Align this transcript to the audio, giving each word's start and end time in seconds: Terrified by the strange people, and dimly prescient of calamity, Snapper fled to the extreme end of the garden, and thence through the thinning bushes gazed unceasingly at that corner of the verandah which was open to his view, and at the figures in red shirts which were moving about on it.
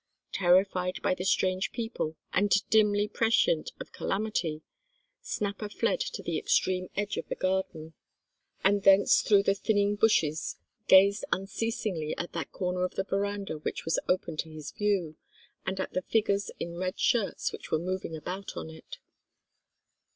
Terrified 0.31 0.99
by 1.03 1.13
the 1.13 1.23
strange 1.23 1.71
people, 1.71 2.15
and 2.33 2.67
dimly 2.71 3.07
prescient 3.07 3.69
of 3.79 3.91
calamity, 3.91 4.63
Snapper 5.21 5.69
fled 5.69 5.99
to 5.99 6.23
the 6.23 6.39
extreme 6.39 6.87
end 6.95 7.15
of 7.17 7.27
the 7.29 7.35
garden, 7.35 7.93
and 8.63 8.81
thence 8.81 9.21
through 9.21 9.43
the 9.43 9.53
thinning 9.53 9.95
bushes 9.95 10.57
gazed 10.87 11.23
unceasingly 11.31 12.17
at 12.17 12.33
that 12.33 12.51
corner 12.51 12.83
of 12.83 12.95
the 12.95 13.03
verandah 13.03 13.59
which 13.59 13.85
was 13.85 13.99
open 14.09 14.37
to 14.37 14.49
his 14.49 14.71
view, 14.71 15.17
and 15.67 15.79
at 15.79 15.93
the 15.93 16.01
figures 16.01 16.49
in 16.59 16.79
red 16.79 16.99
shirts 16.99 17.51
which 17.53 17.69
were 17.69 17.77
moving 17.77 18.15
about 18.15 18.57
on 18.57 18.71
it. 18.71 18.97